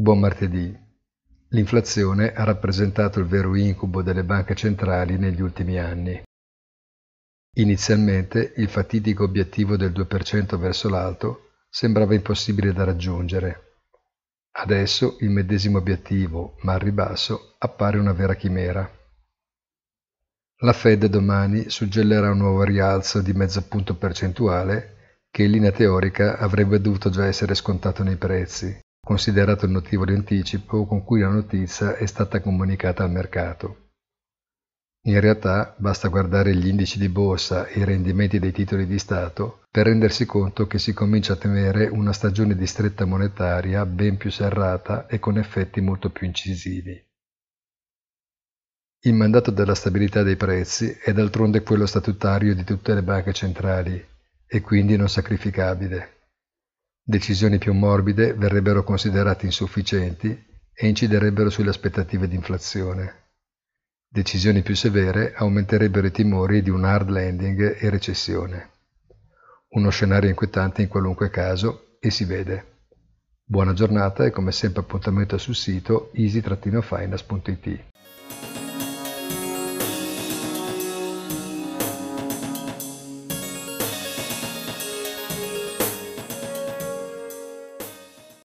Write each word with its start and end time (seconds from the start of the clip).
Buon 0.00 0.18
martedì. 0.18 0.74
L'inflazione 1.48 2.32
ha 2.32 2.42
rappresentato 2.44 3.20
il 3.20 3.26
vero 3.26 3.54
incubo 3.54 4.00
delle 4.00 4.24
banche 4.24 4.54
centrali 4.54 5.18
negli 5.18 5.42
ultimi 5.42 5.78
anni. 5.78 6.22
Inizialmente 7.58 8.54
il 8.56 8.70
fatidico 8.70 9.24
obiettivo 9.24 9.76
del 9.76 9.92
2% 9.92 10.56
verso 10.56 10.88
l'alto 10.88 11.50
sembrava 11.68 12.14
impossibile 12.14 12.72
da 12.72 12.84
raggiungere. 12.84 13.80
Adesso 14.52 15.18
il 15.20 15.28
medesimo 15.28 15.76
obiettivo, 15.76 16.56
ma 16.62 16.72
al 16.72 16.80
ribasso, 16.80 17.56
appare 17.58 17.98
una 17.98 18.14
vera 18.14 18.36
chimera. 18.36 18.90
La 20.62 20.72
Fed 20.72 21.04
domani 21.08 21.68
suggellerà 21.68 22.30
un 22.30 22.38
nuovo 22.38 22.62
rialzo 22.62 23.20
di 23.20 23.34
mezzo 23.34 23.60
punto 23.68 23.94
percentuale 23.96 25.18
che 25.30 25.42
in 25.42 25.50
linea 25.50 25.72
teorica 25.72 26.38
avrebbe 26.38 26.80
dovuto 26.80 27.10
già 27.10 27.26
essere 27.26 27.54
scontato 27.54 28.02
nei 28.02 28.16
prezzi, 28.16 28.80
considerato 29.00 29.64
il 29.64 29.72
notevole 29.72 30.14
anticipo 30.14 30.86
con 30.86 31.04
cui 31.04 31.20
la 31.20 31.28
notizia 31.28 31.96
è 31.96 32.06
stata 32.06 32.40
comunicata 32.40 33.02
al 33.02 33.10
mercato. 33.10 33.88
In 35.04 35.18
realtà 35.18 35.74
basta 35.78 36.08
guardare 36.08 36.54
gli 36.54 36.66
indici 36.66 36.98
di 36.98 37.08
borsa 37.08 37.66
e 37.66 37.80
i 37.80 37.84
rendimenti 37.84 38.38
dei 38.38 38.52
titoli 38.52 38.86
di 38.86 38.98
Stato 38.98 39.64
per 39.70 39.86
rendersi 39.86 40.26
conto 40.26 40.66
che 40.66 40.78
si 40.78 40.92
comincia 40.92 41.32
a 41.32 41.36
temere 41.36 41.86
una 41.86 42.12
stagione 42.12 42.54
di 42.54 42.66
stretta 42.66 43.06
monetaria 43.06 43.86
ben 43.86 44.18
più 44.18 44.30
serrata 44.30 45.06
e 45.06 45.18
con 45.18 45.38
effetti 45.38 45.80
molto 45.80 46.10
più 46.10 46.26
incisivi. 46.26 47.02
Il 49.04 49.14
mandato 49.14 49.50
della 49.50 49.74
stabilità 49.74 50.22
dei 50.22 50.36
prezzi 50.36 50.90
è 50.90 51.14
d'altronde 51.14 51.62
quello 51.62 51.86
statutario 51.86 52.54
di 52.54 52.64
tutte 52.64 52.92
le 52.92 53.02
banche 53.02 53.32
centrali 53.32 54.06
e 54.46 54.60
quindi 54.60 54.96
non 54.98 55.08
sacrificabile. 55.08 56.19
Decisioni 57.10 57.58
più 57.58 57.72
morbide 57.74 58.34
verrebbero 58.34 58.84
considerate 58.84 59.44
insufficienti 59.44 60.28
e 60.72 60.86
inciderebbero 60.86 61.50
sulle 61.50 61.70
aspettative 61.70 62.28
di 62.28 62.36
inflazione. 62.36 63.30
Decisioni 64.08 64.62
più 64.62 64.76
severe 64.76 65.32
aumenterebbero 65.34 66.06
i 66.06 66.12
timori 66.12 66.62
di 66.62 66.70
un 66.70 66.84
hard 66.84 67.08
landing 67.08 67.78
e 67.80 67.90
recessione. 67.90 68.70
Uno 69.70 69.90
scenario 69.90 70.28
inquietante 70.28 70.82
in 70.82 70.88
qualunque 70.88 71.30
caso 71.30 71.96
e 71.98 72.12
si 72.12 72.24
vede. 72.24 72.84
Buona 73.42 73.72
giornata 73.72 74.24
e 74.24 74.30
come 74.30 74.52
sempre 74.52 74.82
appuntamento 74.82 75.36
sul 75.36 75.56
sito 75.56 76.12
easy-finance.it. 76.14 77.89